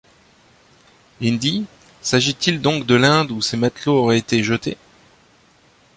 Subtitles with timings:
[1.21, 1.67] Indi...,
[2.01, 4.77] s’agit-il donc de l’Inde où ces matelots auraient été jetés?